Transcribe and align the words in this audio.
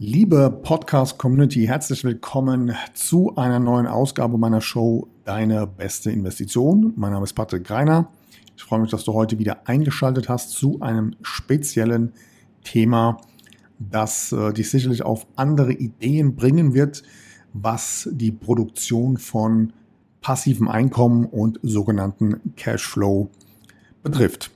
Liebe 0.00 0.56
Podcast-Community, 0.62 1.66
herzlich 1.66 2.04
willkommen 2.04 2.72
zu 2.94 3.34
einer 3.34 3.58
neuen 3.58 3.88
Ausgabe 3.88 4.38
meiner 4.38 4.60
Show 4.60 5.08
Deine 5.24 5.66
beste 5.66 6.12
Investition. 6.12 6.92
Mein 6.94 7.10
Name 7.10 7.24
ist 7.24 7.32
Patrick 7.32 7.64
Greiner. 7.64 8.08
Ich 8.56 8.62
freue 8.62 8.78
mich, 8.78 8.92
dass 8.92 9.02
du 9.02 9.12
heute 9.12 9.40
wieder 9.40 9.66
eingeschaltet 9.66 10.28
hast 10.28 10.50
zu 10.50 10.80
einem 10.80 11.16
speziellen 11.22 12.12
Thema, 12.62 13.20
das 13.80 14.30
äh, 14.30 14.52
dich 14.52 14.70
sicherlich 14.70 15.02
auf 15.02 15.26
andere 15.34 15.72
Ideen 15.72 16.36
bringen 16.36 16.74
wird, 16.74 17.02
was 17.52 18.08
die 18.12 18.30
Produktion 18.30 19.16
von 19.16 19.72
passivem 20.20 20.68
Einkommen 20.68 21.24
und 21.24 21.58
sogenannten 21.64 22.54
Cashflow 22.54 23.30
betrifft. 24.04 24.52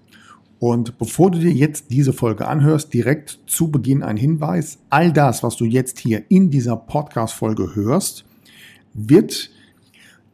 Und 0.62 0.96
bevor 0.96 1.30
du 1.32 1.40
dir 1.40 1.50
jetzt 1.50 1.90
diese 1.90 2.12
Folge 2.12 2.46
anhörst, 2.46 2.94
direkt 2.94 3.40
zu 3.46 3.72
Beginn 3.72 4.04
ein 4.04 4.16
Hinweis. 4.16 4.78
All 4.90 5.12
das, 5.12 5.42
was 5.42 5.56
du 5.56 5.64
jetzt 5.64 5.98
hier 5.98 6.22
in 6.28 6.50
dieser 6.50 6.76
Podcast-Folge 6.76 7.74
hörst, 7.74 8.24
wird 8.94 9.50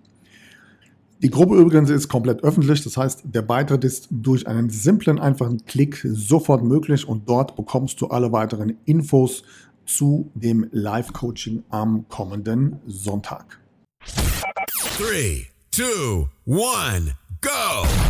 Die 1.23 1.31
Gruppe 1.31 1.57
übrigens 1.57 1.91
ist 1.91 2.09
komplett 2.09 2.43
öffentlich, 2.43 2.83
das 2.83 2.97
heißt, 2.97 3.25
der 3.25 3.43
Beitritt 3.43 3.85
ist 3.85 4.09
durch 4.11 4.47
einen 4.47 4.71
simplen, 4.71 5.19
einfachen 5.19 5.67
Klick 5.67 6.01
sofort 6.03 6.65
möglich 6.65 7.07
und 7.07 7.29
dort 7.29 7.57
bekommst 7.57 8.01
du 8.01 8.07
alle 8.07 8.33
weiteren 8.33 8.79
Infos 8.87 9.43
zu 9.85 10.31
dem 10.35 10.67
Live-Coaching 10.73 11.65
am 11.69 12.09
kommenden 12.09 12.81
Sonntag. 12.87 13.61
3, 14.97 15.47
2, 15.73 16.27
1. 16.47 17.15
go. 17.43 18.10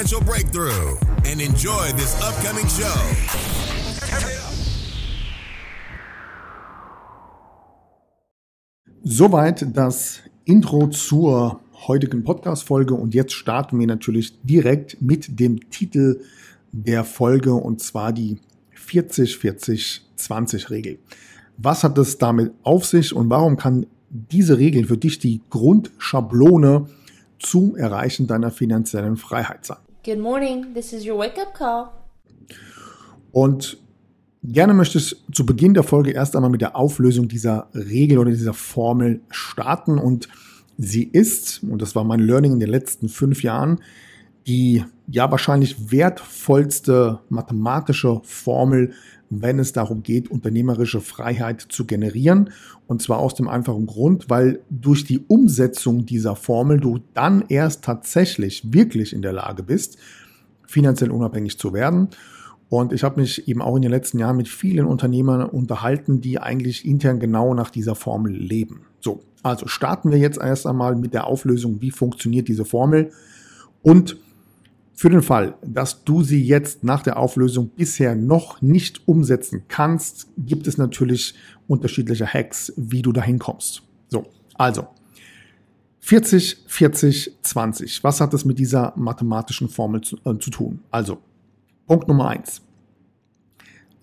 breakthrough 0.01 0.97
and 1.25 1.39
enjoy 1.39 1.91
this 1.95 2.19
upcoming 2.23 2.67
show. 2.67 2.89
Soweit 9.03 9.77
das 9.77 10.21
Intro 10.45 10.87
zur 10.87 11.61
heutigen 11.87 12.23
Podcast-Folge 12.23 12.95
und 12.95 13.13
jetzt 13.13 13.33
starten 13.33 13.79
wir 13.79 13.85
natürlich 13.85 14.41
direkt 14.41 14.99
mit 15.03 15.39
dem 15.39 15.69
Titel 15.69 16.21
der 16.71 17.03
Folge 17.03 17.53
und 17.53 17.79
zwar 17.79 18.11
die 18.11 18.39
40-40-20-Regel. 18.75 20.97
Was 21.57 21.83
hat 21.83 21.99
es 21.99 22.17
damit 22.17 22.53
auf 22.63 22.85
sich 22.85 23.15
und 23.15 23.29
warum 23.29 23.55
kann 23.55 23.85
diese 24.09 24.57
Regel 24.57 24.85
für 24.85 24.97
dich 24.97 25.19
die 25.19 25.41
Grundschablone 25.51 26.87
zum 27.37 27.75
Erreichen 27.75 28.25
deiner 28.27 28.51
finanziellen 28.51 29.17
Freiheit 29.17 29.65
sein. 29.65 29.77
Good 30.03 30.17
morning, 30.17 30.73
this 30.73 30.93
is 30.93 31.05
your 31.05 31.19
wake-up 31.19 31.53
call. 31.53 31.91
Und 33.31 33.77
gerne 34.43 34.73
möchte 34.73 34.97
ich 34.97 35.15
zu 35.31 35.45
Beginn 35.45 35.75
der 35.75 35.83
Folge 35.83 36.09
erst 36.09 36.35
einmal 36.35 36.49
mit 36.49 36.61
der 36.61 36.75
Auflösung 36.75 37.27
dieser 37.27 37.69
Regel 37.75 38.17
oder 38.17 38.31
dieser 38.31 38.55
Formel 38.55 39.21
starten. 39.29 39.99
Und 39.99 40.27
sie 40.75 41.03
ist, 41.03 41.61
und 41.61 41.83
das 41.83 41.95
war 41.95 42.03
mein 42.03 42.19
Learning 42.19 42.53
in 42.53 42.59
den 42.59 42.69
letzten 42.69 43.09
fünf 43.09 43.43
Jahren, 43.43 43.79
die 44.47 44.83
ja 45.07 45.29
wahrscheinlich 45.29 45.91
wertvollste 45.91 47.19
mathematische 47.29 48.21
Formel, 48.23 48.93
wenn 49.29 49.59
es 49.59 49.71
darum 49.71 50.03
geht, 50.03 50.29
unternehmerische 50.29 51.01
Freiheit 51.01 51.61
zu 51.61 51.85
generieren. 51.85 52.51
Und 52.87 53.01
zwar 53.01 53.19
aus 53.19 53.35
dem 53.35 53.47
einfachen 53.47 53.85
Grund, 53.85 54.29
weil 54.29 54.61
durch 54.69 55.05
die 55.05 55.19
Umsetzung 55.19 56.05
dieser 56.05 56.35
Formel 56.35 56.79
du 56.79 56.99
dann 57.13 57.45
erst 57.47 57.83
tatsächlich 57.83 58.73
wirklich 58.73 59.13
in 59.13 59.21
der 59.21 59.33
Lage 59.33 59.63
bist, 59.63 59.97
finanziell 60.65 61.11
unabhängig 61.11 61.57
zu 61.57 61.73
werden. 61.73 62.09
Und 62.69 62.93
ich 62.93 63.03
habe 63.03 63.19
mich 63.19 63.47
eben 63.49 63.61
auch 63.61 63.75
in 63.75 63.81
den 63.81 63.91
letzten 63.91 64.17
Jahren 64.19 64.37
mit 64.37 64.47
vielen 64.47 64.85
Unternehmern 64.85 65.43
unterhalten, 65.43 66.21
die 66.21 66.39
eigentlich 66.39 66.85
intern 66.85 67.19
genau 67.19 67.53
nach 67.53 67.69
dieser 67.69 67.95
Formel 67.95 68.33
leben. 68.33 68.85
So, 69.01 69.23
also 69.43 69.67
starten 69.67 70.11
wir 70.11 70.17
jetzt 70.17 70.39
erst 70.39 70.65
einmal 70.65 70.95
mit 70.95 71.13
der 71.13 71.27
Auflösung, 71.27 71.81
wie 71.81 71.91
funktioniert 71.91 72.47
diese 72.47 72.63
Formel 72.63 73.11
und 73.81 74.17
für 75.01 75.09
den 75.09 75.23
Fall, 75.23 75.55
dass 75.65 76.03
du 76.03 76.21
sie 76.21 76.43
jetzt 76.43 76.83
nach 76.83 77.01
der 77.01 77.17
Auflösung 77.17 77.69
bisher 77.69 78.13
noch 78.13 78.61
nicht 78.61 79.07
umsetzen 79.07 79.63
kannst, 79.67 80.27
gibt 80.37 80.67
es 80.67 80.77
natürlich 80.77 81.33
unterschiedliche 81.67 82.31
Hacks, 82.31 82.71
wie 82.77 83.01
du 83.01 83.11
dahin 83.11 83.39
kommst. 83.39 83.81
So, 84.09 84.27
also 84.53 84.89
40, 86.01 86.65
40, 86.67 87.35
20. 87.41 88.03
Was 88.03 88.21
hat 88.21 88.31
es 88.35 88.45
mit 88.45 88.59
dieser 88.59 88.93
mathematischen 88.95 89.69
Formel 89.69 90.01
zu, 90.01 90.17
äh, 90.17 90.37
zu 90.37 90.51
tun? 90.51 90.81
Also, 90.91 91.17
Punkt 91.87 92.07
Nummer 92.07 92.27
eins. 92.27 92.61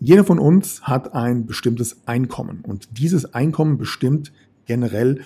Jeder 0.01 0.25
von 0.25 0.41
uns 0.41 0.83
hat 0.83 1.15
ein 1.15 1.47
bestimmtes 1.47 2.09
Einkommen 2.09 2.63
und 2.67 2.89
dieses 2.99 3.35
Einkommen 3.35 3.79
bestimmt 3.79 4.33
generell 4.67 5.21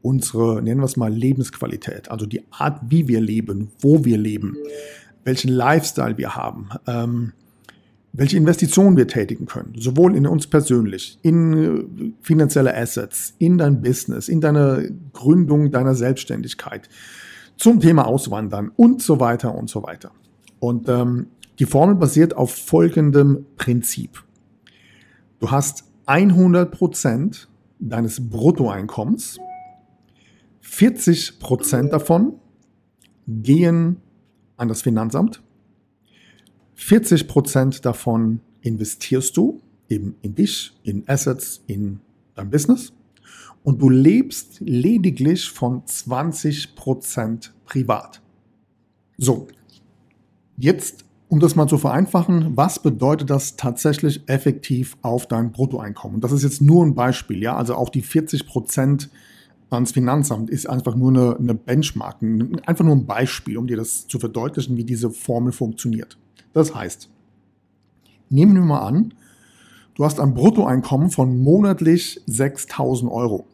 unsere, 0.00 0.60
nennen 0.62 0.80
wir 0.80 0.86
es 0.86 0.96
mal, 0.96 1.12
Lebensqualität, 1.14 2.10
also 2.10 2.26
die 2.26 2.42
Art, 2.50 2.80
wie 2.88 3.06
wir 3.06 3.20
leben, 3.20 3.70
wo 3.78 4.04
wir 4.04 4.18
leben 4.18 4.56
welchen 5.24 5.50
Lifestyle 5.50 6.18
wir 6.18 6.34
haben, 6.36 6.70
ähm, 6.86 7.32
welche 8.12 8.36
Investitionen 8.36 8.96
wir 8.96 9.08
tätigen 9.08 9.46
können, 9.46 9.72
sowohl 9.76 10.14
in 10.16 10.26
uns 10.26 10.46
persönlich, 10.46 11.18
in 11.22 11.52
äh, 11.52 12.12
finanzielle 12.20 12.76
Assets, 12.76 13.34
in 13.38 13.58
dein 13.58 13.80
Business, 13.80 14.28
in 14.28 14.40
deine 14.40 14.92
Gründung 15.12 15.70
deiner 15.70 15.94
Selbstständigkeit, 15.94 16.88
zum 17.56 17.80
Thema 17.80 18.06
Auswandern 18.06 18.70
und 18.76 19.02
so 19.02 19.20
weiter 19.20 19.54
und 19.54 19.70
so 19.70 19.82
weiter. 19.82 20.10
Und 20.58 20.88
ähm, 20.88 21.28
die 21.58 21.66
Formel 21.66 21.94
basiert 21.94 22.36
auf 22.36 22.54
folgendem 22.54 23.46
Prinzip. 23.56 24.22
Du 25.38 25.50
hast 25.50 25.84
100 26.06 26.70
Prozent 26.70 27.48
deines 27.78 28.28
Bruttoeinkommens, 28.28 29.38
40 30.60 31.38
Prozent 31.38 31.92
davon 31.92 32.34
gehen 33.26 34.01
an 34.62 34.68
das 34.68 34.80
Finanzamt. 34.80 35.42
40 36.74 37.28
Prozent 37.28 37.84
davon 37.84 38.40
investierst 38.62 39.36
du 39.36 39.60
eben 39.88 40.14
in 40.22 40.34
dich, 40.34 40.72
in 40.84 41.04
Assets, 41.06 41.62
in 41.66 42.00
dein 42.34 42.48
Business. 42.48 42.92
Und 43.64 43.82
du 43.82 43.90
lebst 43.90 44.60
lediglich 44.60 45.50
von 45.50 45.86
20 45.86 46.74
Prozent 46.74 47.52
privat. 47.66 48.22
So, 49.18 49.48
jetzt, 50.56 51.04
um 51.28 51.38
das 51.40 51.54
mal 51.54 51.68
zu 51.68 51.78
vereinfachen, 51.78 52.56
was 52.56 52.80
bedeutet 52.80 53.30
das 53.30 53.56
tatsächlich 53.56 54.22
effektiv 54.26 54.96
auf 55.02 55.26
dein 55.26 55.52
Bruttoeinkommen? 55.52 56.20
Das 56.20 56.32
ist 56.32 56.42
jetzt 56.42 56.60
nur 56.60 56.84
ein 56.84 56.94
Beispiel, 56.94 57.42
ja, 57.42 57.56
also 57.56 57.74
auf 57.74 57.90
die 57.90 58.02
40 58.02 58.46
Prozent 58.46 59.10
ans 59.72 59.92
Finanzamt 59.92 60.50
ist 60.50 60.68
einfach 60.68 60.94
nur 60.94 61.10
eine, 61.10 61.36
eine 61.36 61.54
Benchmark, 61.54 62.22
einfach 62.22 62.84
nur 62.84 62.96
ein 62.96 63.06
Beispiel, 63.06 63.58
um 63.58 63.66
dir 63.66 63.76
das 63.76 64.06
zu 64.06 64.18
verdeutlichen, 64.18 64.76
wie 64.76 64.84
diese 64.84 65.10
Formel 65.10 65.52
funktioniert. 65.52 66.18
Das 66.52 66.74
heißt, 66.74 67.08
nehmen 68.28 68.54
wir 68.54 68.62
mal 68.62 68.86
an, 68.86 69.14
du 69.94 70.04
hast 70.04 70.20
ein 70.20 70.34
Bruttoeinkommen 70.34 71.10
von 71.10 71.38
monatlich 71.42 72.20
6000 72.26 73.10
Euro. 73.10 73.46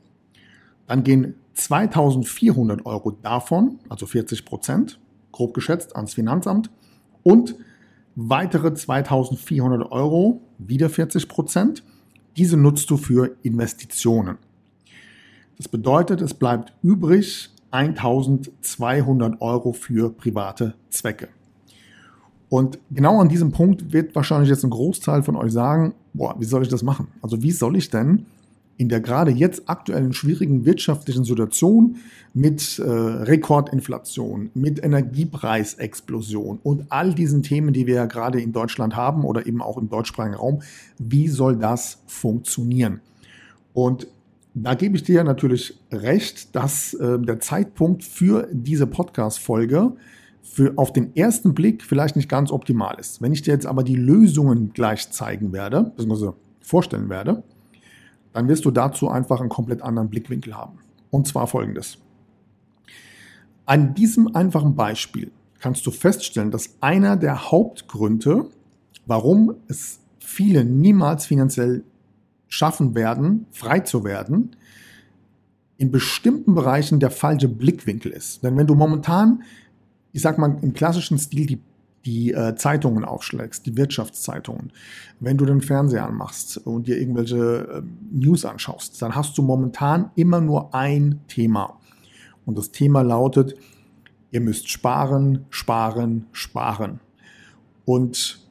Dann 0.86 1.04
gehen 1.04 1.34
2400 1.54 2.86
Euro 2.86 3.10
davon, 3.10 3.78
also 3.88 4.06
40 4.06 4.44
Prozent, 4.44 5.00
grob 5.32 5.54
geschätzt, 5.54 5.96
ans 5.96 6.14
Finanzamt 6.14 6.70
und 7.22 7.56
weitere 8.14 8.74
2400 8.74 9.90
Euro, 9.92 10.40
wieder 10.58 10.88
40 10.88 11.28
Prozent, 11.28 11.84
diese 12.36 12.56
nutzt 12.56 12.90
du 12.90 12.96
für 12.96 13.36
Investitionen. 13.42 14.38
Das 15.58 15.68
bedeutet, 15.68 16.22
es 16.22 16.34
bleibt 16.34 16.72
übrig 16.82 17.50
1200 17.70 19.40
Euro 19.40 19.72
für 19.72 20.10
private 20.10 20.74
Zwecke. 20.88 21.28
Und 22.48 22.78
genau 22.90 23.20
an 23.20 23.28
diesem 23.28 23.52
Punkt 23.52 23.92
wird 23.92 24.14
wahrscheinlich 24.14 24.48
jetzt 24.48 24.64
ein 24.64 24.70
Großteil 24.70 25.22
von 25.22 25.36
euch 25.36 25.52
sagen, 25.52 25.94
boah, 26.14 26.36
wie 26.38 26.46
soll 26.46 26.62
ich 26.62 26.68
das 26.68 26.82
machen? 26.82 27.08
Also 27.20 27.42
wie 27.42 27.50
soll 27.50 27.76
ich 27.76 27.90
denn 27.90 28.24
in 28.78 28.88
der 28.88 29.00
gerade 29.00 29.32
jetzt 29.32 29.68
aktuellen 29.68 30.12
schwierigen 30.12 30.64
wirtschaftlichen 30.64 31.24
Situation 31.24 31.96
mit 32.32 32.78
äh, 32.78 32.88
Rekordinflation, 32.88 34.50
mit 34.54 34.82
Energiepreisexplosion 34.82 36.60
und 36.62 36.84
all 36.88 37.12
diesen 37.12 37.42
Themen, 37.42 37.72
die 37.72 37.88
wir 37.88 37.96
ja 37.96 38.06
gerade 38.06 38.40
in 38.40 38.52
Deutschland 38.52 38.94
haben 38.94 39.24
oder 39.24 39.46
eben 39.46 39.60
auch 39.60 39.76
im 39.76 39.90
deutschsprachigen 39.90 40.36
Raum, 40.36 40.62
wie 40.98 41.26
soll 41.26 41.56
das 41.56 41.98
funktionieren? 42.06 43.00
Und 43.74 44.06
da 44.54 44.74
gebe 44.74 44.96
ich 44.96 45.02
dir 45.02 45.24
natürlich 45.24 45.78
recht, 45.92 46.54
dass 46.56 46.94
äh, 46.94 47.18
der 47.18 47.40
Zeitpunkt 47.40 48.04
für 48.04 48.48
diese 48.52 48.86
Podcast-Folge 48.86 49.92
auf 50.76 50.92
den 50.92 51.14
ersten 51.14 51.54
Blick 51.54 51.84
vielleicht 51.84 52.16
nicht 52.16 52.28
ganz 52.28 52.50
optimal 52.50 52.96
ist. 52.98 53.20
Wenn 53.20 53.32
ich 53.32 53.42
dir 53.42 53.52
jetzt 53.52 53.66
aber 53.66 53.84
die 53.84 53.96
Lösungen 53.96 54.72
gleich 54.72 55.10
zeigen 55.10 55.52
werde, 55.52 55.92
beziehungsweise 55.94 56.34
vorstellen 56.60 57.08
werde, 57.08 57.42
dann 58.32 58.48
wirst 58.48 58.64
du 58.64 58.70
dazu 58.70 59.08
einfach 59.08 59.40
einen 59.40 59.48
komplett 59.48 59.82
anderen 59.82 60.08
Blickwinkel 60.08 60.56
haben. 60.56 60.78
Und 61.10 61.26
zwar 61.26 61.46
folgendes. 61.46 61.98
An 63.66 63.94
diesem 63.94 64.34
einfachen 64.34 64.74
Beispiel 64.74 65.30
kannst 65.60 65.86
du 65.86 65.90
feststellen, 65.90 66.50
dass 66.50 66.76
einer 66.80 67.16
der 67.16 67.50
Hauptgründe, 67.50 68.46
warum 69.06 69.54
es 69.68 70.00
viele 70.18 70.64
niemals 70.64 71.26
finanziell 71.26 71.84
schaffen 72.48 72.94
werden, 72.94 73.46
frei 73.52 73.80
zu 73.80 74.04
werden, 74.04 74.56
in 75.76 75.90
bestimmten 75.90 76.54
Bereichen 76.54 76.98
der 76.98 77.10
falsche 77.10 77.48
Blickwinkel 77.48 78.10
ist. 78.12 78.42
Denn 78.42 78.56
wenn 78.56 78.66
du 78.66 78.74
momentan, 78.74 79.42
ich 80.12 80.22
sag 80.22 80.38
mal 80.38 80.58
im 80.62 80.72
klassischen 80.72 81.18
Stil, 81.18 81.46
die 81.46 81.60
die 82.04 82.32
äh, 82.32 82.54
Zeitungen 82.54 83.04
aufschlägst, 83.04 83.66
die 83.66 83.76
Wirtschaftszeitungen, 83.76 84.72
wenn 85.20 85.36
du 85.36 85.44
den 85.44 85.60
Fernseher 85.60 86.06
anmachst 86.06 86.56
und 86.56 86.86
dir 86.86 86.98
irgendwelche 86.98 87.36
äh, 87.36 87.82
News 88.10 88.44
anschaust, 88.44 89.00
dann 89.02 89.14
hast 89.14 89.36
du 89.36 89.42
momentan 89.42 90.10
immer 90.14 90.40
nur 90.40 90.74
ein 90.74 91.20
Thema. 91.28 91.78
Und 92.46 92.56
das 92.56 92.70
Thema 92.70 93.02
lautet, 93.02 93.56
ihr 94.30 94.40
müsst 94.40 94.70
sparen, 94.70 95.44
sparen, 95.50 96.26
sparen. 96.32 97.00
Und 97.84 98.46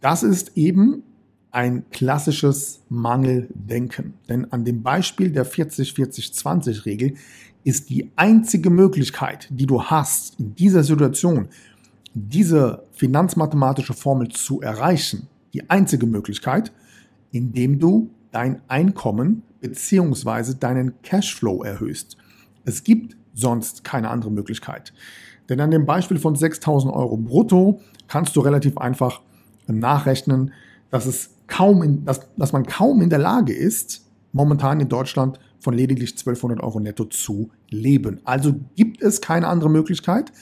das 0.00 0.22
ist 0.22 0.56
eben 0.56 1.02
ein 1.54 1.88
klassisches 1.90 2.80
Mangeldenken. 2.88 4.14
Denn 4.28 4.50
an 4.52 4.64
dem 4.64 4.82
Beispiel 4.82 5.30
der 5.30 5.46
40-40-20-Regel 5.46 7.14
ist 7.62 7.90
die 7.90 8.10
einzige 8.16 8.70
Möglichkeit, 8.70 9.48
die 9.50 9.66
du 9.66 9.82
hast 9.82 10.38
in 10.40 10.54
dieser 10.56 10.82
Situation, 10.82 11.48
diese 12.12 12.84
finanzmathematische 12.92 13.94
Formel 13.94 14.28
zu 14.28 14.60
erreichen, 14.62 15.28
die 15.52 15.70
einzige 15.70 16.06
Möglichkeit, 16.06 16.72
indem 17.30 17.78
du 17.78 18.10
dein 18.32 18.60
Einkommen 18.66 19.42
bzw. 19.60 20.54
deinen 20.58 21.00
Cashflow 21.02 21.62
erhöhst. 21.62 22.16
Es 22.64 22.82
gibt 22.82 23.16
sonst 23.32 23.84
keine 23.84 24.10
andere 24.10 24.32
Möglichkeit. 24.32 24.92
Denn 25.48 25.60
an 25.60 25.70
dem 25.70 25.86
Beispiel 25.86 26.18
von 26.18 26.34
6000 26.34 26.92
Euro 26.92 27.16
brutto 27.16 27.80
kannst 28.08 28.34
du 28.34 28.40
relativ 28.40 28.76
einfach 28.76 29.20
nachrechnen, 29.68 30.52
dass, 30.90 31.06
es 31.06 31.30
kaum 31.54 31.82
in, 31.82 32.04
dass, 32.04 32.20
dass 32.36 32.52
man 32.52 32.66
kaum 32.66 33.00
in 33.00 33.10
der 33.10 33.20
Lage 33.20 33.52
ist, 33.52 34.04
momentan 34.32 34.80
in 34.80 34.88
Deutschland 34.88 35.38
von 35.60 35.74
lediglich 35.74 36.10
1200 36.12 36.60
Euro 36.60 36.80
netto 36.80 37.04
zu 37.04 37.50
leben. 37.70 38.20
Also 38.24 38.54
gibt 38.74 39.00
es 39.00 39.20
keine 39.20 39.46
andere 39.46 39.70
Möglichkeit, 39.70 40.32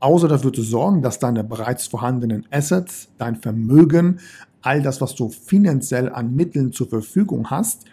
außer 0.00 0.28
dafür 0.28 0.54
zu 0.54 0.62
sorgen, 0.62 1.02
dass 1.02 1.18
deine 1.18 1.44
bereits 1.44 1.86
vorhandenen 1.88 2.46
Assets, 2.50 3.08
dein 3.18 3.36
Vermögen, 3.36 4.20
all 4.62 4.80
das, 4.80 5.02
was 5.02 5.14
du 5.14 5.28
finanziell 5.28 6.08
an 6.10 6.34
Mitteln 6.34 6.72
zur 6.72 6.88
Verfügung 6.88 7.50
hast, 7.50 7.84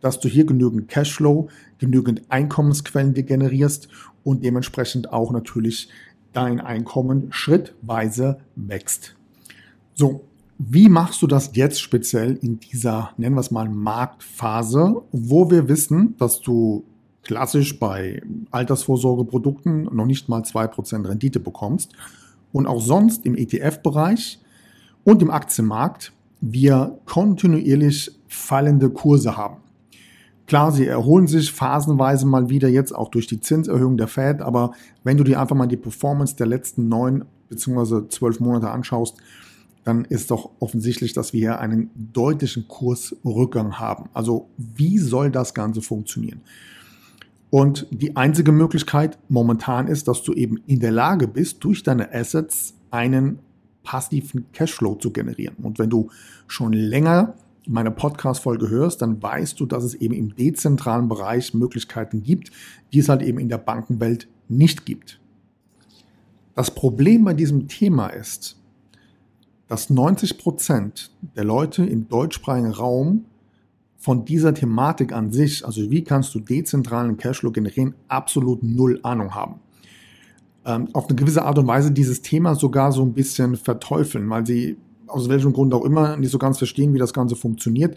dass 0.00 0.18
du 0.18 0.28
hier 0.28 0.46
genügend 0.46 0.88
Cashflow, 0.88 1.48
genügend 1.78 2.22
Einkommensquellen 2.28 3.14
dir 3.14 3.22
generierst 3.22 3.88
und 4.24 4.44
dementsprechend 4.44 5.12
auch 5.12 5.30
natürlich 5.30 5.88
dein 6.32 6.60
Einkommen 6.60 7.28
schrittweise 7.30 8.40
wächst. 8.56 9.14
So, 9.94 10.24
wie 10.62 10.90
machst 10.90 11.22
du 11.22 11.26
das 11.26 11.52
jetzt 11.54 11.80
speziell 11.80 12.38
in 12.42 12.60
dieser, 12.60 13.12
nennen 13.16 13.34
wir 13.34 13.40
es 13.40 13.50
mal, 13.50 13.66
Marktphase, 13.66 15.00
wo 15.10 15.50
wir 15.50 15.68
wissen, 15.68 16.16
dass 16.18 16.42
du 16.42 16.84
klassisch 17.22 17.78
bei 17.78 18.22
Altersvorsorgeprodukten 18.50 19.84
noch 19.84 20.04
nicht 20.04 20.28
mal 20.28 20.42
2% 20.42 21.08
Rendite 21.08 21.40
bekommst 21.40 21.92
und 22.52 22.66
auch 22.66 22.82
sonst 22.82 23.24
im 23.24 23.36
ETF-Bereich 23.36 24.38
und 25.04 25.22
im 25.22 25.30
Aktienmarkt 25.30 26.12
wir 26.42 26.98
kontinuierlich 27.06 28.10
fallende 28.28 28.90
Kurse 28.90 29.38
haben. 29.38 29.62
Klar, 30.46 30.72
sie 30.72 30.86
erholen 30.86 31.26
sich 31.26 31.52
phasenweise 31.52 32.26
mal 32.26 32.50
wieder 32.50 32.68
jetzt 32.68 32.94
auch 32.94 33.08
durch 33.08 33.26
die 33.26 33.40
Zinserhöhung 33.40 33.96
der 33.96 34.08
Fed, 34.08 34.42
aber 34.42 34.72
wenn 35.04 35.16
du 35.16 35.24
dir 35.24 35.40
einfach 35.40 35.56
mal 35.56 35.68
die 35.68 35.78
Performance 35.78 36.36
der 36.36 36.48
letzten 36.48 36.88
neun 36.88 37.24
bzw. 37.48 38.08
zwölf 38.08 38.40
Monate 38.40 38.70
anschaust, 38.70 39.16
dann 39.84 40.04
ist 40.04 40.30
doch 40.30 40.50
offensichtlich, 40.60 41.12
dass 41.12 41.32
wir 41.32 41.40
hier 41.40 41.60
einen 41.60 41.90
deutlichen 41.94 42.68
Kursrückgang 42.68 43.78
haben. 43.78 44.10
Also 44.12 44.48
wie 44.56 44.98
soll 44.98 45.30
das 45.30 45.54
Ganze 45.54 45.80
funktionieren? 45.80 46.42
Und 47.50 47.88
die 47.90 48.16
einzige 48.16 48.52
Möglichkeit 48.52 49.18
momentan 49.28 49.88
ist, 49.88 50.06
dass 50.06 50.22
du 50.22 50.32
eben 50.32 50.58
in 50.66 50.80
der 50.80 50.92
Lage 50.92 51.26
bist, 51.26 51.64
durch 51.64 51.82
deine 51.82 52.14
Assets 52.14 52.74
einen 52.90 53.40
passiven 53.82 54.46
Cashflow 54.52 54.96
zu 54.96 55.10
generieren. 55.10 55.56
Und 55.62 55.78
wenn 55.78 55.90
du 55.90 56.10
schon 56.46 56.72
länger 56.72 57.34
meine 57.66 57.90
Podcast-Folge 57.90 58.68
hörst, 58.68 59.02
dann 59.02 59.22
weißt 59.22 59.58
du, 59.58 59.66
dass 59.66 59.84
es 59.84 59.94
eben 59.94 60.14
im 60.14 60.34
dezentralen 60.36 61.08
Bereich 61.08 61.54
Möglichkeiten 61.54 62.22
gibt, 62.22 62.50
die 62.92 63.00
es 63.00 63.08
halt 63.08 63.22
eben 63.22 63.38
in 63.38 63.48
der 63.48 63.58
Bankenwelt 63.58 64.28
nicht 64.48 64.86
gibt. 64.86 65.20
Das 66.54 66.72
Problem 66.72 67.24
bei 67.24 67.34
diesem 67.34 67.68
Thema 67.68 68.08
ist, 68.08 68.59
dass 69.70 69.88
90 69.88 70.36
Prozent 70.36 71.12
der 71.36 71.44
Leute 71.44 71.86
im 71.86 72.08
deutschsprachigen 72.08 72.72
Raum 72.72 73.26
von 73.96 74.24
dieser 74.24 74.52
Thematik 74.52 75.12
an 75.12 75.30
sich, 75.30 75.64
also 75.64 75.92
wie 75.92 76.02
kannst 76.02 76.34
du 76.34 76.40
dezentralen 76.40 77.16
Cashflow 77.16 77.52
generieren, 77.52 77.94
absolut 78.08 78.64
null 78.64 78.98
Ahnung 79.04 79.32
haben. 79.32 79.60
Ähm, 80.64 80.88
auf 80.92 81.06
eine 81.06 81.14
gewisse 81.14 81.44
Art 81.44 81.56
und 81.56 81.68
Weise 81.68 81.92
dieses 81.92 82.20
Thema 82.20 82.56
sogar 82.56 82.90
so 82.90 83.02
ein 83.02 83.12
bisschen 83.12 83.54
verteufeln, 83.54 84.28
weil 84.28 84.44
sie 84.44 84.76
aus 85.06 85.28
welchem 85.28 85.52
Grund 85.52 85.72
auch 85.72 85.84
immer 85.84 86.16
nicht 86.16 86.32
so 86.32 86.38
ganz 86.38 86.58
verstehen, 86.58 86.92
wie 86.92 86.98
das 86.98 87.12
Ganze 87.12 87.36
funktioniert 87.36 87.96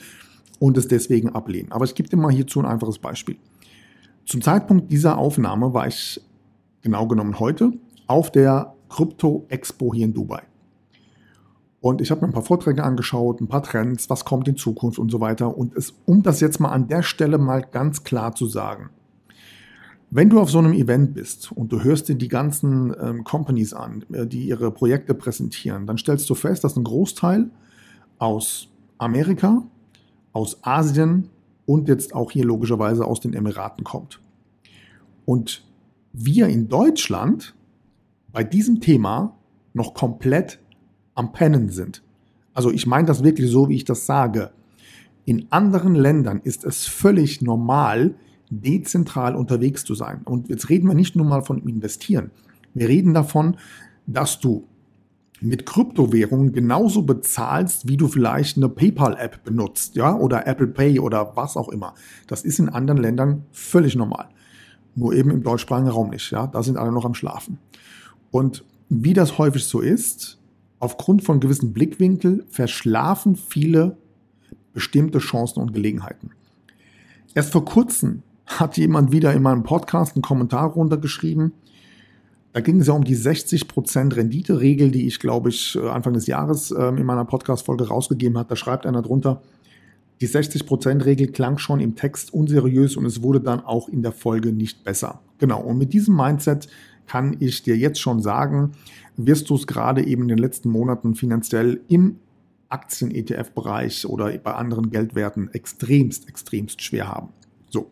und 0.59 0.77
es 0.77 0.87
deswegen 0.87 1.29
ablehnen. 1.29 1.71
Aber 1.71 1.85
ich 1.85 1.95
gebe 1.95 2.07
dir 2.07 2.17
mal 2.17 2.31
hierzu 2.31 2.59
ein 2.59 2.67
einfaches 2.67 2.99
Beispiel. 2.99 3.37
Zum 4.27 4.43
Zeitpunkt 4.43 4.91
dieser 4.91 5.17
Aufnahme 5.17 5.73
war 5.73 5.87
ich 5.87 6.21
genau 6.83 7.07
genommen 7.07 7.39
heute 7.39 7.73
auf 8.05 8.31
der 8.31 8.75
Krypto 8.89 9.47
Expo 9.49 9.91
hier 9.91 10.05
in 10.05 10.13
Dubai. 10.13 10.43
Und 11.83 11.99
ich 11.99 12.11
habe 12.11 12.21
mir 12.21 12.27
ein 12.27 12.33
paar 12.33 12.43
Vorträge 12.43 12.81
angeschaut, 12.81 13.41
ein 13.41 13.49
paar 13.49 13.61
Trends, 13.61 14.09
was 14.09 14.23
kommt 14.23 14.47
in 14.47 14.55
Zukunft 14.55 14.99
und 14.99 15.11
so 15.11 15.19
weiter. 15.19 15.57
Und 15.57 15.75
es, 15.75 15.93
um 16.05 16.23
das 16.23 16.39
jetzt 16.39 16.61
mal 16.61 16.69
an 16.69 16.87
der 16.87 17.03
Stelle 17.03 17.37
mal 17.37 17.59
ganz 17.59 18.05
klar 18.05 18.33
zu 18.33 18.45
sagen, 18.45 18.89
wenn 20.09 20.29
du 20.29 20.39
auf 20.39 20.49
so 20.49 20.59
einem 20.59 20.71
Event 20.71 21.13
bist 21.13 21.51
und 21.51 21.73
du 21.73 21.83
hörst 21.83 22.07
dir 22.07 22.15
die 22.15 22.29
ganzen 22.29 22.95
ähm, 23.01 23.25
Companies 23.25 23.73
an, 23.73 24.05
äh, 24.13 24.25
die 24.25 24.47
ihre 24.47 24.71
Projekte 24.71 25.13
präsentieren, 25.13 25.85
dann 25.85 25.97
stellst 25.97 26.29
du 26.29 26.35
fest, 26.35 26.63
dass 26.63 26.77
ein 26.77 26.85
Großteil 26.85 27.49
aus 28.17 28.69
Amerika, 28.97 29.63
aus 30.31 30.59
Asien 30.63 31.27
und 31.65 31.89
jetzt 31.89 32.15
auch 32.15 32.31
hier 32.31 32.45
logischerweise 32.45 33.03
aus 33.03 33.19
den 33.19 33.33
Emiraten 33.33 33.83
kommt. 33.83 34.21
Und 35.25 35.65
wir 36.13 36.47
in 36.47 36.69
Deutschland 36.69 37.53
bei 38.31 38.45
diesem 38.45 38.79
Thema 38.79 39.35
noch 39.73 39.93
komplett 39.93 40.59
am 41.15 41.31
Pennen 41.31 41.69
sind. 41.69 42.03
Also 42.53 42.71
ich 42.71 42.87
meine 42.87 43.07
das 43.07 43.23
wirklich 43.23 43.49
so, 43.49 43.69
wie 43.69 43.75
ich 43.75 43.85
das 43.85 44.05
sage. 44.05 44.51
In 45.25 45.47
anderen 45.51 45.95
Ländern 45.95 46.41
ist 46.43 46.65
es 46.65 46.85
völlig 46.85 47.41
normal, 47.41 48.15
dezentral 48.49 49.35
unterwegs 49.35 49.83
zu 49.83 49.95
sein. 49.95 50.21
Und 50.25 50.49
jetzt 50.49 50.69
reden 50.69 50.87
wir 50.87 50.95
nicht 50.95 51.15
nur 51.15 51.25
mal 51.25 51.41
von 51.41 51.63
Investieren. 51.63 52.31
Wir 52.73 52.89
reden 52.89 53.13
davon, 53.13 53.57
dass 54.05 54.39
du 54.39 54.67
mit 55.43 55.65
Kryptowährungen 55.65 56.53
genauso 56.53 57.03
bezahlst, 57.03 57.87
wie 57.87 57.97
du 57.97 58.07
vielleicht 58.07 58.57
eine 58.57 58.69
PayPal-App 58.69 59.43
benutzt, 59.43 59.95
ja, 59.95 60.15
oder 60.15 60.47
Apple 60.47 60.67
Pay 60.67 60.99
oder 60.99 61.35
was 61.35 61.57
auch 61.57 61.69
immer. 61.69 61.95
Das 62.27 62.43
ist 62.43 62.59
in 62.59 62.69
anderen 62.69 63.01
Ländern 63.01 63.43
völlig 63.51 63.95
normal. 63.95 64.29
Nur 64.95 65.13
eben 65.13 65.31
im 65.31 65.43
deutschsprachigen 65.43 65.89
Raum 65.89 66.11
nicht, 66.11 66.31
ja. 66.31 66.47
Da 66.47 66.63
sind 66.63 66.77
alle 66.77 66.91
noch 66.91 67.03
am 67.03 67.13
Schlafen. 67.13 67.57
Und 68.31 68.63
wie 68.89 69.13
das 69.13 69.37
häufig 69.37 69.65
so 69.65 69.81
ist, 69.81 70.39
aufgrund 70.83 71.23
von 71.23 71.39
gewissen 71.39 71.71
Blickwinkel 71.71 72.45
verschlafen 72.49 73.37
viele 73.37 73.95
bestimmte 74.73 75.19
Chancen 75.19 75.61
und 75.61 75.73
Gelegenheiten. 75.73 76.31
Erst 77.33 77.53
vor 77.53 77.63
kurzem 77.63 78.21
hat 78.45 78.75
jemand 78.75 79.13
wieder 79.13 79.33
in 79.33 79.41
meinem 79.41 79.63
Podcast 79.63 80.15
einen 80.15 80.23
Kommentar 80.23 80.71
runtergeschrieben, 80.71 81.53
da 82.51 82.59
ging 82.59 82.81
es 82.81 82.87
ja 82.87 82.93
um 82.93 83.03
die 83.03 83.17
60% 83.17 84.15
Rendite-Regel, 84.15 84.91
die 84.91 85.07
ich, 85.07 85.19
glaube 85.19 85.49
ich, 85.49 85.75
äh, 85.75 85.87
Anfang 85.89 86.13
des 86.13 86.27
Jahres 86.27 86.69
ähm, 86.69 86.97
in 86.97 87.05
meiner 87.05 87.25
Podcast-Folge 87.25 87.87
rausgegeben 87.87 88.37
habe. 88.37 88.49
Da 88.49 88.55
schreibt 88.55 88.85
einer 88.85 89.01
drunter, 89.01 89.41
die 90.21 90.27
60%-Regel 90.27 91.27
klang 91.31 91.57
schon 91.57 91.79
im 91.79 91.95
Text 91.95 92.31
unseriös 92.31 92.95
und 92.95 93.05
es 93.05 93.23
wurde 93.23 93.39
dann 93.39 93.61
auch 93.61 93.89
in 93.89 94.03
der 94.03 94.11
Folge 94.11 94.51
nicht 94.51 94.83
besser. 94.83 95.21
Genau, 95.39 95.61
und 95.61 95.79
mit 95.79 95.93
diesem 95.93 96.15
Mindset 96.15 96.67
kann 97.07 97.35
ich 97.39 97.63
dir 97.63 97.77
jetzt 97.77 97.99
schon 97.99 98.21
sagen, 98.21 98.71
wirst 99.17 99.49
du 99.49 99.55
es 99.55 99.67
gerade 99.67 100.05
eben 100.05 100.23
in 100.23 100.29
den 100.29 100.37
letzten 100.37 100.69
Monaten 100.69 101.15
finanziell 101.15 101.81
im 101.87 102.17
Aktien-ETF-Bereich 102.69 104.07
oder 104.07 104.35
bei 104.39 104.53
anderen 104.53 104.89
Geldwerten 104.89 105.49
extremst, 105.53 106.27
extremst 106.27 106.81
schwer 106.81 107.07
haben. 107.07 107.29
So, 107.69 107.91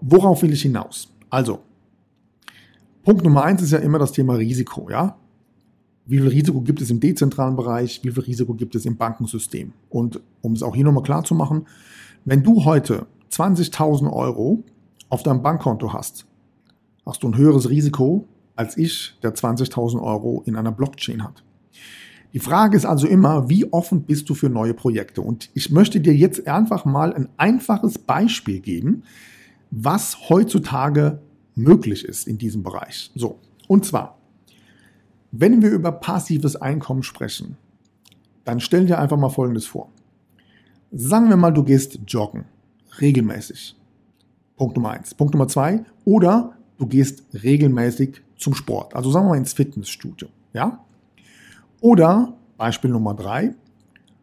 worauf 0.00 0.42
will 0.42 0.52
ich 0.52 0.62
hinaus? 0.62 1.12
Also, 1.30 1.60
Punkt 3.02 3.24
Nummer 3.24 3.42
eins 3.42 3.62
ist 3.62 3.72
ja 3.72 3.78
immer 3.78 3.98
das 3.98 4.12
Thema 4.12 4.34
Risiko, 4.34 4.88
ja. 4.88 5.16
Wie 6.06 6.18
viel 6.18 6.28
Risiko 6.28 6.60
gibt 6.60 6.80
es 6.80 6.90
im 6.90 7.00
dezentralen 7.00 7.56
Bereich? 7.56 8.00
Wie 8.02 8.10
viel 8.10 8.22
Risiko 8.22 8.54
gibt 8.54 8.74
es 8.74 8.86
im 8.86 8.96
Bankensystem? 8.96 9.72
Und 9.88 10.20
um 10.40 10.52
es 10.52 10.62
auch 10.62 10.74
hier 10.74 10.84
nochmal 10.84 11.02
klar 11.02 11.24
zu 11.24 11.34
machen, 11.34 11.66
wenn 12.24 12.42
du 12.42 12.64
heute 12.64 13.06
20.000 13.30 14.12
Euro 14.12 14.62
auf 15.08 15.22
deinem 15.22 15.42
Bankkonto 15.42 15.92
hast, 15.92 16.26
hast 17.04 17.22
du 17.22 17.28
ein 17.28 17.36
höheres 17.36 17.68
Risiko 17.68 18.26
als 18.56 18.76
ich, 18.76 19.14
der 19.22 19.34
20.000 19.34 20.02
Euro 20.02 20.42
in 20.46 20.56
einer 20.56 20.72
Blockchain 20.72 21.24
hat. 21.24 21.42
Die 22.32 22.38
Frage 22.38 22.76
ist 22.76 22.86
also 22.86 23.06
immer, 23.06 23.48
wie 23.48 23.70
offen 23.72 24.04
bist 24.04 24.28
du 24.30 24.34
für 24.34 24.48
neue 24.48 24.74
Projekte? 24.74 25.20
Und 25.20 25.50
ich 25.54 25.70
möchte 25.70 26.00
dir 26.00 26.14
jetzt 26.14 26.46
einfach 26.48 26.84
mal 26.84 27.12
ein 27.12 27.28
einfaches 27.36 27.98
Beispiel 27.98 28.60
geben, 28.60 29.02
was 29.70 30.28
heutzutage 30.28 31.20
möglich 31.54 32.04
ist 32.04 32.26
in 32.26 32.38
diesem 32.38 32.62
Bereich. 32.62 33.10
So, 33.14 33.38
und 33.68 33.84
zwar, 33.84 34.18
wenn 35.30 35.62
wir 35.62 35.70
über 35.70 35.92
passives 35.92 36.56
Einkommen 36.56 37.02
sprechen, 37.02 37.56
dann 38.44 38.60
stell 38.60 38.86
dir 38.86 38.98
einfach 38.98 39.18
mal 39.18 39.28
Folgendes 39.28 39.66
vor. 39.66 39.90
Sagen 40.90 41.28
wir 41.28 41.36
mal, 41.36 41.52
du 41.52 41.62
gehst 41.62 41.98
joggen, 42.06 42.44
regelmäßig. 43.00 43.76
Punkt 44.56 44.76
Nummer 44.76 44.90
eins. 44.90 45.14
Punkt 45.14 45.34
Nummer 45.34 45.48
zwei, 45.48 45.84
oder 46.04 46.56
du 46.82 46.88
gehst 46.88 47.22
regelmäßig 47.44 48.22
zum 48.36 48.54
Sport. 48.54 48.96
Also 48.96 49.12
sagen 49.12 49.26
wir 49.26 49.30
mal 49.30 49.38
ins 49.38 49.52
Fitnessstudio, 49.52 50.26
ja? 50.52 50.84
Oder 51.80 52.34
Beispiel 52.56 52.90
Nummer 52.90 53.14
drei, 53.14 53.54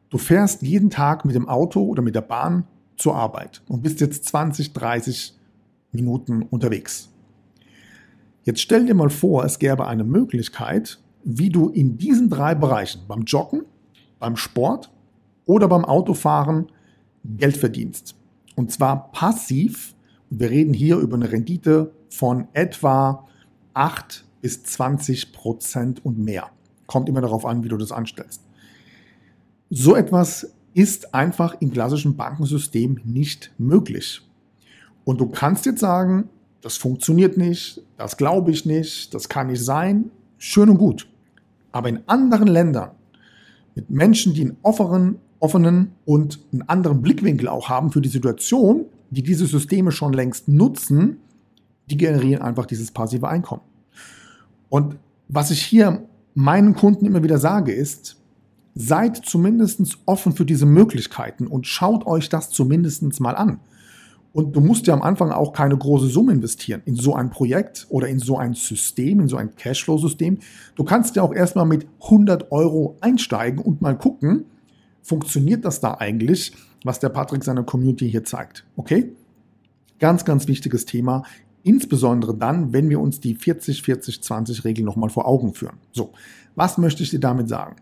du 0.10 0.18
fährst 0.18 0.62
jeden 0.62 0.90
Tag 0.90 1.24
mit 1.24 1.36
dem 1.36 1.48
Auto 1.48 1.82
oder 1.82 2.02
mit 2.02 2.16
der 2.16 2.22
Bahn 2.22 2.66
zur 2.98 3.16
Arbeit 3.16 3.62
und 3.70 3.82
bist 3.82 4.02
jetzt 4.02 4.26
20, 4.26 4.74
30 4.74 5.36
Minuten 5.94 6.42
unterwegs. 6.42 7.10
Jetzt 8.44 8.60
stell 8.60 8.86
dir 8.86 8.94
mal 8.94 9.10
vor, 9.10 9.46
es 9.46 9.58
gäbe 9.58 9.88
eine 9.88 10.04
Möglichkeit, 10.04 11.00
wie 11.24 11.50
du 11.50 11.70
in 11.70 11.98
diesen 11.98 12.30
drei 12.30 12.56
Bereichen, 12.56 13.04
beim 13.08 13.24
Joggen, 13.24 13.64
beim 14.20 14.36
Sport 14.36 14.92
oder 15.46 15.70
beim 15.70 15.86
Autofahren, 15.86 16.68
Geld 17.24 17.56
verdienst. 17.56 18.16
Und 18.56 18.70
zwar 18.72 19.14
passiv. 19.14 19.96
Wir 20.30 20.50
reden 20.50 20.74
hier 20.74 20.98
über 20.98 21.16
eine 21.16 21.32
Rendite 21.32 21.94
von 22.10 22.48
etwa 22.54 23.28
8 23.74 24.26
bis 24.42 24.64
20 24.64 25.34
Prozent 25.34 26.06
und 26.06 26.18
mehr. 26.18 26.50
Kommt 26.88 27.10
immer 27.10 27.22
darauf 27.22 27.46
an, 27.46 27.64
wie 27.64 27.70
du 27.70 27.78
das 27.78 27.92
anstellst. 27.92 28.42
So 29.70 29.96
etwas 29.96 30.54
ist 30.74 31.14
einfach 31.14 31.60
im 31.62 31.72
klassischen 31.72 32.16
Bankensystem 32.16 33.00
nicht 33.04 33.52
möglich. 33.58 34.22
Und 35.04 35.20
du 35.20 35.28
kannst 35.28 35.66
jetzt 35.66 35.80
sagen, 35.80 36.30
das 36.62 36.78
funktioniert 36.78 37.38
nicht, 37.38 37.82
das 37.98 38.18
glaube 38.18 38.52
ich 38.52 38.66
nicht, 38.66 39.14
das 39.14 39.30
kann 39.30 39.48
nicht 39.48 39.64
sein. 39.64 40.12
Schön 40.38 40.70
und 40.70 40.78
gut. 40.78 41.08
Aber 41.72 41.90
in 41.90 42.00
anderen 42.08 42.48
Ländern, 42.48 42.92
mit 43.76 43.90
Menschen, 43.90 44.34
die 44.34 44.42
einen 44.42 44.58
offenen, 44.62 45.20
offenen 45.40 45.92
und 46.06 46.40
einen 46.52 46.64
anderen 46.64 47.02
Blickwinkel 47.02 47.48
auch 47.48 47.70
haben 47.70 47.92
für 47.92 48.02
die 48.02 48.10
Situation, 48.10 48.86
die 49.10 49.24
diese 49.24 49.46
Systeme 49.46 49.92
schon 49.92 50.14
längst 50.14 50.48
nutzen, 50.48 51.18
die 51.90 51.98
generieren 51.98 52.42
einfach 52.42 52.66
dieses 52.66 52.92
passive 52.92 53.28
Einkommen. 53.28 53.62
Und 54.70 54.98
was 55.28 55.52
ich 55.52 55.62
hier 55.62 56.04
meinen 56.34 56.76
Kunden 56.76 57.06
immer 57.06 57.24
wieder 57.24 57.38
sage, 57.38 57.74
ist, 57.74 58.18
seid 58.76 59.18
zumindest 59.18 59.82
offen 60.06 60.34
für 60.34 60.46
diese 60.46 60.66
Möglichkeiten 60.66 61.48
und 61.48 61.68
schaut 61.68 62.06
euch 62.06 62.30
das 62.30 62.50
zumindest 62.50 63.20
mal 63.20 63.36
an. 63.36 63.60
Und 64.32 64.56
du 64.56 64.62
musst 64.62 64.86
ja 64.86 64.94
am 64.94 65.02
Anfang 65.02 65.32
auch 65.32 65.54
keine 65.54 65.76
große 65.76 66.08
Summe 66.08 66.34
investieren 66.34 66.82
in 66.86 66.96
so 66.96 67.16
ein 67.16 67.32
Projekt 67.32 67.88
oder 67.90 68.08
in 68.08 68.20
so 68.20 68.38
ein 68.38 68.54
System, 68.54 69.22
in 69.22 69.28
so 69.28 69.38
ein 69.38 69.56
Cashflow-System. 69.56 70.38
Du 70.76 70.84
kannst 70.84 71.16
ja 71.16 71.24
auch 71.24 71.34
erstmal 71.34 71.66
mit 71.66 71.88
100 72.04 72.52
Euro 72.52 72.96
einsteigen 73.02 73.60
und 73.60 73.82
mal 73.82 73.98
gucken, 73.98 74.46
funktioniert 75.02 75.66
das 75.66 75.80
da 75.82 75.96
eigentlich, 75.96 76.54
was 76.84 77.00
der 77.00 77.10
Patrick 77.10 77.44
seiner 77.44 77.64
Community 77.64 78.10
hier 78.10 78.24
zeigt. 78.24 78.66
Okay? 78.78 79.12
Ganz, 80.00 80.24
ganz 80.26 80.48
wichtiges 80.48 80.86
Thema. 80.86 81.24
Insbesondere 81.64 82.36
dann, 82.36 82.74
wenn 82.74 82.90
wir 82.90 83.00
uns 83.00 83.20
die 83.20 83.36
40-40-20-Regel 83.36 84.84
nochmal 84.86 85.10
vor 85.10 85.28
Augen 85.28 85.54
führen. 85.54 85.78
So, 85.92 86.14
was 86.56 86.78
möchte 86.78 87.04
ich 87.04 87.10
dir 87.10 87.20
damit 87.20 87.50
sagen? 87.50 87.76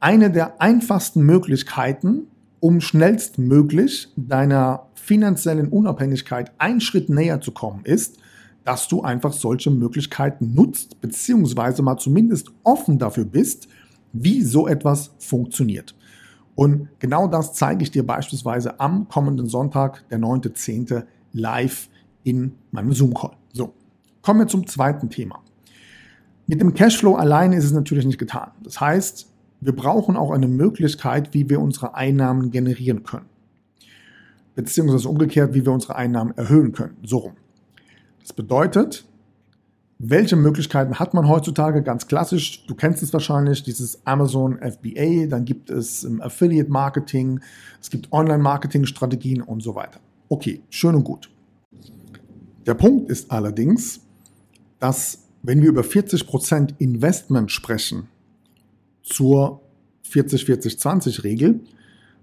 Eine 0.00 0.30
der 0.30 0.60
einfachsten 0.60 1.22
Möglichkeiten, 1.22 2.26
um 2.60 2.80
schnellstmöglich 2.80 4.08
deiner 4.16 4.86
finanziellen 4.94 5.68
Unabhängigkeit 5.68 6.52
einen 6.58 6.80
Schritt 6.80 7.08
näher 7.08 7.40
zu 7.40 7.52
kommen, 7.52 7.84
ist, 7.84 8.18
dass 8.64 8.88
du 8.88 9.02
einfach 9.02 9.32
solche 9.32 9.70
Möglichkeiten 9.70 10.54
nutzt, 10.54 11.00
beziehungsweise 11.00 11.82
mal 11.82 11.98
zumindest 11.98 12.50
offen 12.64 12.98
dafür 12.98 13.24
bist, 13.24 13.68
wie 14.12 14.42
so 14.42 14.66
etwas 14.66 15.12
funktioniert. 15.18 15.94
Und 16.56 16.88
genau 16.98 17.28
das 17.28 17.52
zeige 17.52 17.84
ich 17.84 17.90
dir 17.90 18.04
beispielsweise 18.04 18.80
am 18.80 19.08
kommenden 19.08 19.46
Sonntag, 19.46 20.08
der 20.08 20.18
9.10. 20.18 21.04
live 21.32 21.88
in 22.26 22.52
meinem 22.72 22.92
Zoom-Call. 22.92 23.36
So, 23.52 23.72
kommen 24.20 24.40
wir 24.40 24.48
zum 24.48 24.66
zweiten 24.66 25.08
Thema. 25.08 25.38
Mit 26.48 26.60
dem 26.60 26.74
Cashflow 26.74 27.14
alleine 27.14 27.56
ist 27.56 27.64
es 27.64 27.72
natürlich 27.72 28.04
nicht 28.04 28.18
getan. 28.18 28.50
Das 28.64 28.80
heißt, 28.80 29.28
wir 29.60 29.74
brauchen 29.74 30.16
auch 30.16 30.32
eine 30.32 30.48
Möglichkeit, 30.48 31.34
wie 31.34 31.48
wir 31.48 31.60
unsere 31.60 31.94
Einnahmen 31.94 32.50
generieren 32.50 33.04
können. 33.04 33.26
Beziehungsweise 34.56 35.08
umgekehrt, 35.08 35.54
wie 35.54 35.64
wir 35.64 35.72
unsere 35.72 35.94
Einnahmen 35.94 36.36
erhöhen 36.36 36.72
können. 36.72 36.96
So 37.04 37.18
rum. 37.18 37.32
Das 38.20 38.32
bedeutet, 38.32 39.04
welche 39.98 40.34
Möglichkeiten 40.34 40.98
hat 40.98 41.14
man 41.14 41.28
heutzutage? 41.28 41.82
Ganz 41.82 42.08
klassisch, 42.08 42.66
du 42.66 42.74
kennst 42.74 43.04
es 43.04 43.12
wahrscheinlich, 43.12 43.62
dieses 43.62 44.04
Amazon 44.04 44.58
FBA, 44.58 45.26
dann 45.28 45.44
gibt 45.44 45.70
es 45.70 46.06
Affiliate 46.20 46.70
Marketing, 46.70 47.40
es 47.80 47.88
gibt 47.88 48.12
Online-Marketing-Strategien 48.12 49.42
und 49.42 49.62
so 49.62 49.76
weiter. 49.76 50.00
Okay, 50.28 50.60
schön 50.70 50.96
und 50.96 51.04
gut. 51.04 51.30
Der 52.66 52.74
Punkt 52.74 53.10
ist 53.10 53.30
allerdings, 53.30 54.00
dass 54.80 55.18
wenn 55.42 55.62
wir 55.62 55.68
über 55.68 55.82
40% 55.82 56.74
Investment 56.78 57.50
sprechen, 57.50 58.08
zur 59.02 59.60
40-40-20-Regel, 60.10 61.60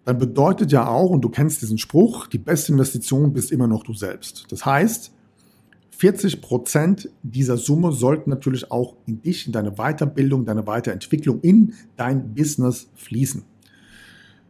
dann 0.06 0.18
bedeutet 0.18 0.72
ja 0.74 0.88
auch, 0.88 1.10
und 1.10 1.22
du 1.22 1.30
kennst 1.30 1.62
diesen 1.62 1.78
Spruch, 1.78 2.28
die 2.28 2.38
beste 2.38 2.74
Investition 2.74 3.32
bist 3.32 3.52
immer 3.52 3.68
noch 3.68 3.84
du 3.84 3.94
selbst. 3.94 4.46
Das 4.50 4.66
heißt, 4.66 5.12
40 5.92 6.42
Prozent 6.42 7.10
dieser 7.22 7.56
Summe 7.56 7.94
sollten 7.94 8.30
natürlich 8.30 8.70
auch 8.70 8.96
in 9.06 9.22
dich, 9.22 9.48
in 9.48 9.54
deine 9.54 9.72
Weiterbildung, 9.72 10.44
deine 10.44 10.68
Weiterentwicklung, 10.68 11.40
in 11.42 11.74
dein 11.96 12.34
Business 12.34 12.90
fließen. 12.96 13.44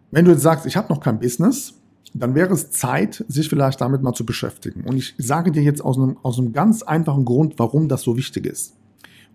Wenn 0.10 0.26
du 0.26 0.32
jetzt 0.32 0.42
sagst, 0.42 0.66
ich 0.66 0.76
habe 0.76 0.92
noch 0.92 1.00
kein 1.00 1.20
Business, 1.20 1.76
dann 2.13 2.36
wäre 2.36 2.53
es 2.53 2.70
Zeit, 2.72 3.25
sich 3.27 3.50
vielleicht 3.50 3.82
damit 3.82 4.03
mal 4.03 4.13
zu 4.13 4.25
beschäftigen. 4.25 4.84
Und 4.84 4.98
ich 4.98 5.15
sage 5.17 5.51
dir 5.51 5.63
jetzt 5.63 5.82
aus 5.82 5.98
einem, 5.98 6.17
aus 6.22 6.38
einem 6.38 6.53
ganz 6.53 6.84
einfachen 6.84 7.25
Grund, 7.25 7.55
warum 7.58 7.88
das 7.88 8.03
so 8.03 8.15
wichtig 8.15 8.46
ist. 8.46 8.75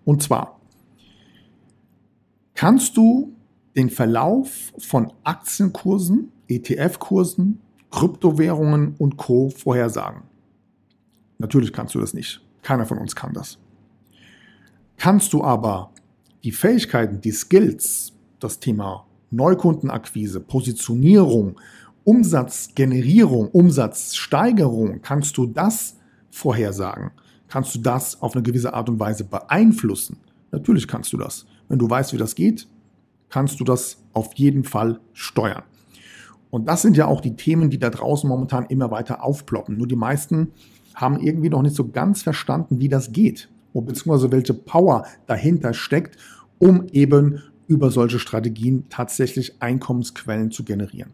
Und 0.05 0.23
zwar, 0.23 0.59
kannst 2.53 2.95
du 2.95 3.33
den 3.75 3.89
Verlauf 3.89 4.73
von 4.77 5.11
Aktienkursen, 5.23 6.31
ETF-Kursen, 6.47 7.59
Kryptowährungen 7.91 8.95
und 8.97 9.17
Co. 9.17 9.49
vorhersagen. 9.49 10.23
Natürlich 11.37 11.73
kannst 11.73 11.95
du 11.95 11.99
das 11.99 12.13
nicht. 12.13 12.41
Keiner 12.61 12.85
von 12.85 12.97
uns 12.97 13.15
kann 13.15 13.33
das. 13.33 13.57
Kannst 14.97 15.33
du 15.33 15.43
aber 15.43 15.91
die 16.43 16.51
Fähigkeiten, 16.51 17.21
die 17.21 17.31
Skills, 17.31 18.13
das 18.39 18.59
Thema 18.59 19.05
Neukundenakquise, 19.31 20.39
Positionierung, 20.39 21.59
Umsatzgenerierung, 22.03 23.49
Umsatzsteigerung, 23.49 25.01
kannst 25.01 25.37
du 25.37 25.45
das 25.45 25.97
vorhersagen? 26.31 27.11
Kannst 27.47 27.75
du 27.75 27.79
das 27.79 28.21
auf 28.21 28.35
eine 28.35 28.43
gewisse 28.43 28.73
Art 28.73 28.89
und 28.89 28.99
Weise 28.99 29.23
beeinflussen? 29.23 30.17
Natürlich 30.51 30.87
kannst 30.87 31.13
du 31.13 31.17
das. 31.17 31.45
Wenn 31.67 31.79
du 31.79 31.89
weißt, 31.89 32.13
wie 32.13 32.17
das 32.17 32.35
geht, 32.35 32.67
kannst 33.29 33.59
du 33.59 33.63
das 33.63 33.97
auf 34.13 34.33
jeden 34.35 34.63
Fall 34.63 34.99
steuern. 35.13 35.63
Und 36.49 36.67
das 36.67 36.81
sind 36.81 36.97
ja 36.97 37.05
auch 37.05 37.21
die 37.21 37.35
Themen, 37.35 37.69
die 37.69 37.79
da 37.79 37.89
draußen 37.89 38.27
momentan 38.27 38.65
immer 38.65 38.89
weiter 38.91 39.23
aufploppen. 39.23 39.77
Nur 39.77 39.87
die 39.87 39.95
meisten 39.95 40.51
haben 40.95 41.19
irgendwie 41.19 41.49
noch 41.49 41.61
nicht 41.61 41.75
so 41.75 41.87
ganz 41.87 42.23
verstanden, 42.23 42.79
wie 42.79 42.89
das 42.89 43.11
geht, 43.11 43.49
beziehungsweise 43.73 44.31
welche 44.31 44.53
Power 44.53 45.05
dahinter 45.27 45.73
steckt, 45.73 46.17
um 46.57 46.87
eben 46.91 47.41
über 47.67 47.91
solche 47.91 48.19
Strategien 48.19 48.85
tatsächlich 48.89 49.61
Einkommensquellen 49.61 50.49
zu 50.49 50.63
generieren. 50.63 51.11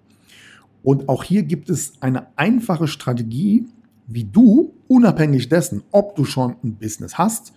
Und 0.85 1.09
auch 1.09 1.23
hier 1.23 1.41
gibt 1.41 1.71
es 1.71 1.93
eine 1.99 2.27
einfache 2.37 2.87
Strategie, 2.87 3.65
wie 4.05 4.23
du, 4.23 4.71
unabhängig 4.87 5.49
dessen, 5.49 5.81
ob 5.91 6.15
du 6.15 6.25
schon 6.25 6.57
ein 6.63 6.75
Business 6.75 7.17
hast, 7.17 7.53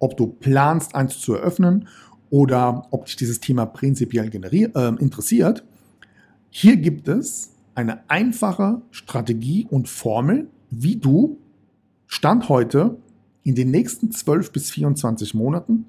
ob 0.00 0.16
du 0.16 0.26
planst, 0.26 0.96
eins 0.96 1.20
zu 1.20 1.34
eröffnen 1.34 1.86
oder 2.28 2.88
ob 2.90 3.06
dich 3.06 3.14
dieses 3.14 3.38
Thema 3.38 3.66
prinzipiell 3.66 4.28
äh, 4.34 4.88
interessiert, 5.00 5.62
hier 6.50 6.76
gibt 6.76 7.06
es 7.06 7.52
eine 7.76 8.10
einfache 8.10 8.82
Strategie 8.90 9.64
und 9.70 9.88
Formel, 9.88 10.48
wie 10.70 10.96
du 10.96 11.38
Stand 12.08 12.48
heute 12.48 12.96
in 13.44 13.54
den 13.54 13.70
nächsten 13.70 14.10
12 14.10 14.50
bis 14.50 14.72
24 14.72 15.34
Monaten 15.34 15.86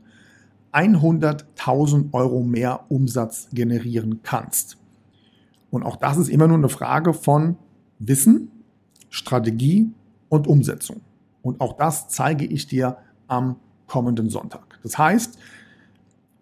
100.000 0.72 2.14
Euro 2.14 2.44
mehr 2.44 2.86
Umsatz 2.90 3.50
generieren 3.52 4.20
kannst. 4.22 4.78
Und 5.74 5.82
auch 5.82 5.96
das 5.96 6.18
ist 6.18 6.30
immer 6.30 6.48
nur 6.48 6.58
eine 6.58 6.70
Frage 6.70 7.16
von 7.16 7.56
Wissen, 7.98 8.52
Strategie 9.10 9.90
und 10.30 10.46
Umsetzung. 10.46 11.02
Und 11.42 11.62
auch 11.62 11.74
das 11.74 12.10
zeige 12.10 12.46
ich 12.46 12.68
dir 12.68 12.98
am 13.28 13.56
kommenden 13.88 14.30
Sonntag. 14.30 14.80
Das 14.84 15.00
heißt, 15.00 15.40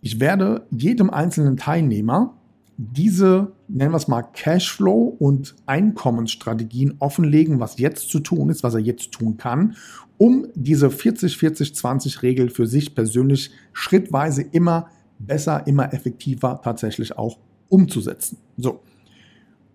ich 0.01 0.19
werde 0.19 0.67
jedem 0.69 1.09
einzelnen 1.09 1.55
Teilnehmer 1.55 2.33
diese, 2.75 3.53
nennen 3.69 3.93
wir 3.93 3.97
es 3.97 4.09
mal, 4.09 4.21
Cashflow 4.21 5.15
und 5.17 5.55
Einkommensstrategien 5.65 6.95
offenlegen, 6.99 7.61
was 7.61 7.79
jetzt 7.79 8.09
zu 8.09 8.19
tun 8.19 8.49
ist, 8.49 8.63
was 8.63 8.73
er 8.73 8.81
jetzt 8.81 9.13
tun 9.13 9.37
kann, 9.37 9.77
um 10.17 10.45
diese 10.55 10.89
40-40-20-Regel 10.89 12.49
für 12.49 12.67
sich 12.67 12.95
persönlich 12.95 13.51
schrittweise 13.71 14.41
immer 14.41 14.89
besser, 15.19 15.65
immer 15.67 15.93
effektiver 15.93 16.59
tatsächlich 16.61 17.17
auch 17.17 17.37
umzusetzen. 17.69 18.37
So, 18.57 18.81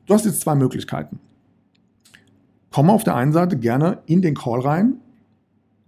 du 0.06 0.14
hast 0.14 0.24
jetzt 0.24 0.40
zwei 0.40 0.54
Möglichkeiten. 0.54 1.18
Komm 2.70 2.88
auf 2.90 3.04
der 3.04 3.16
einen 3.16 3.32
Seite 3.32 3.56
gerne 3.56 3.98
in 4.06 4.22
den 4.22 4.34
Call 4.34 4.60
rein. 4.60 4.94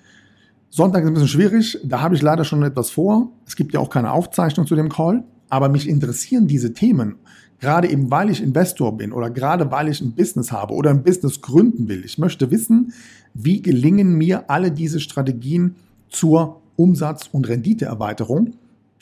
Sonntag 0.69 1.01
ist 1.01 1.07
ein 1.07 1.15
bisschen 1.15 1.29
schwierig, 1.29 1.79
da 1.83 2.01
habe 2.01 2.15
ich 2.15 2.21
leider 2.21 2.45
schon 2.45 2.63
etwas 2.63 2.91
vor. 2.91 3.31
Es 3.45 3.55
gibt 3.55 3.73
ja 3.73 3.79
auch 3.79 3.89
keine 3.89 4.11
Aufzeichnung 4.11 4.67
zu 4.67 4.75
dem 4.75 4.89
Call, 4.89 5.23
aber 5.49 5.69
mich 5.69 5.87
interessieren 5.89 6.47
diese 6.47 6.73
Themen, 6.73 7.15
gerade 7.59 7.89
eben 7.89 8.09
weil 8.09 8.29
ich 8.29 8.41
Investor 8.41 8.95
bin 8.97 9.11
oder 9.11 9.29
gerade 9.29 9.69
weil 9.71 9.89
ich 9.89 10.01
ein 10.01 10.13
Business 10.13 10.51
habe 10.51 10.73
oder 10.73 10.91
ein 10.91 11.03
Business 11.03 11.41
gründen 11.41 11.87
will. 11.87 12.05
Ich 12.05 12.17
möchte 12.17 12.51
wissen, 12.51 12.93
wie 13.33 13.61
gelingen 13.61 14.15
mir 14.15 14.49
alle 14.49 14.71
diese 14.71 14.99
Strategien 14.99 15.75
zur 16.09 16.61
Umsatz- 16.75 17.29
und 17.31 17.47
Renditeerweiterung. 17.47 18.53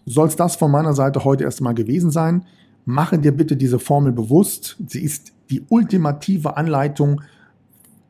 soll 0.04 0.26
es 0.26 0.34
das 0.34 0.56
von 0.56 0.72
meiner 0.72 0.94
Seite 0.94 1.24
heute 1.24 1.44
erstmal 1.44 1.74
gewesen 1.74 2.10
sein. 2.10 2.44
Mache 2.84 3.20
dir 3.20 3.30
bitte 3.30 3.56
diese 3.56 3.78
Formel 3.78 4.10
bewusst. 4.10 4.78
Sie 4.88 5.04
ist 5.04 5.32
die 5.48 5.64
ultimative 5.68 6.56
Anleitung 6.56 7.20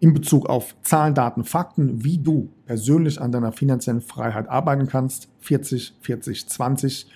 in 0.06 0.14
Bezug 0.14 0.48
auf 0.48 0.76
Zahlen, 0.82 1.14
Daten, 1.14 1.42
Fakten, 1.42 2.04
wie 2.04 2.18
du 2.18 2.48
persönlich 2.64 3.20
an 3.20 3.32
deiner 3.32 3.50
finanziellen 3.50 4.00
Freiheit 4.00 4.48
arbeiten 4.48 4.86
kannst. 4.86 5.28
40, 5.40 5.94
40, 6.00 6.48
20. 6.48 7.08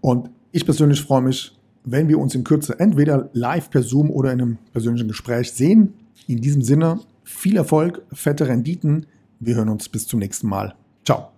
Und 0.00 0.30
ich 0.52 0.64
persönlich 0.64 1.02
freue 1.02 1.22
mich, 1.22 1.58
wenn 1.84 2.08
wir 2.08 2.20
uns 2.20 2.36
in 2.36 2.44
Kürze 2.44 2.78
entweder 2.78 3.28
live 3.32 3.70
per 3.70 3.82
Zoom 3.82 4.10
oder 4.10 4.32
in 4.32 4.40
einem 4.40 4.58
persönlichen 4.72 5.08
Gespräch 5.08 5.50
sehen. 5.50 5.94
In 6.28 6.40
diesem 6.40 6.62
Sinne, 6.62 7.00
viel 7.24 7.56
Erfolg, 7.56 8.02
fette 8.12 8.46
Renditen. 8.46 9.06
Wir 9.40 9.56
hören 9.56 9.68
uns 9.68 9.88
bis 9.88 10.06
zum 10.06 10.20
nächsten 10.20 10.46
Mal. 10.46 10.76
Ciao. 11.04 11.37